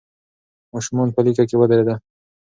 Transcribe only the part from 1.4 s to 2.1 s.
کې ودرېدل.